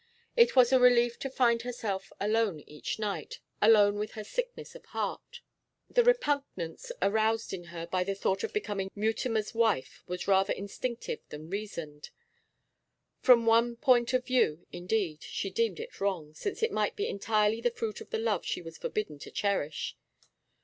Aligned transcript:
It 0.35 0.55
was 0.55 0.73
a 0.73 0.79
relief 0.79 1.19
to 1.19 1.29
find 1.29 1.61
herself 1.61 2.11
alone 2.19 2.61
each 2.61 2.97
night, 2.97 3.39
alone 3.61 3.99
with 3.99 4.13
her 4.13 4.23
sickness 4.23 4.73
of 4.73 4.83
heart. 4.85 5.41
The 5.91 6.03
repugnance 6.03 6.91
aroused 7.03 7.53
in 7.53 7.65
her 7.65 7.85
by 7.85 8.03
the 8.03 8.15
thought 8.15 8.43
of 8.43 8.51
becoming 8.51 8.89
Mutimer's 8.95 9.53
wife 9.53 10.01
was 10.07 10.27
rather 10.27 10.53
instinctive 10.53 11.19
than 11.29 11.51
reasoned. 11.51 12.09
From 13.19 13.45
one 13.45 13.75
point 13.75 14.11
of 14.13 14.25
view, 14.25 14.65
indeed, 14.71 15.21
she 15.21 15.51
deemed 15.51 15.79
it 15.79 16.01
wrong, 16.01 16.33
since 16.33 16.63
it 16.63 16.71
might 16.71 16.95
be 16.95 17.07
entirely 17.07 17.61
the 17.61 17.69
fruit 17.69 18.01
of 18.01 18.09
the 18.09 18.17
love 18.17 18.43
she 18.43 18.63
was 18.63 18.79
forbidden 18.79 19.19
to 19.19 19.29
cherish. 19.29 19.95